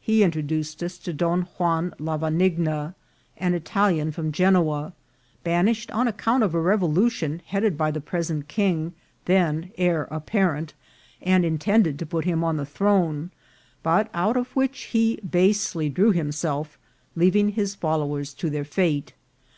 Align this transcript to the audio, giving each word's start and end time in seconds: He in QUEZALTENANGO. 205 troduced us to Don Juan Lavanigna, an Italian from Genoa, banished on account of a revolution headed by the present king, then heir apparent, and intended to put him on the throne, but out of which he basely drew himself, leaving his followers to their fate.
He 0.00 0.22
in 0.22 0.30
QUEZALTENANGO. 0.30 0.48
205 0.62 0.76
troduced 0.80 0.82
us 0.90 0.98
to 1.04 1.12
Don 1.12 1.42
Juan 1.58 1.92
Lavanigna, 1.98 2.94
an 3.36 3.52
Italian 3.52 4.10
from 4.10 4.32
Genoa, 4.32 4.94
banished 5.44 5.90
on 5.90 6.08
account 6.08 6.42
of 6.42 6.54
a 6.54 6.60
revolution 6.62 7.42
headed 7.44 7.76
by 7.76 7.90
the 7.90 8.00
present 8.00 8.48
king, 8.48 8.94
then 9.26 9.70
heir 9.76 10.04
apparent, 10.10 10.72
and 11.20 11.44
intended 11.44 11.98
to 11.98 12.06
put 12.06 12.24
him 12.24 12.42
on 12.42 12.56
the 12.56 12.64
throne, 12.64 13.30
but 13.82 14.08
out 14.14 14.38
of 14.38 14.48
which 14.56 14.80
he 14.94 15.16
basely 15.30 15.90
drew 15.90 16.10
himself, 16.12 16.78
leaving 17.14 17.50
his 17.50 17.74
followers 17.74 18.32
to 18.32 18.48
their 18.48 18.64
fate. 18.64 19.12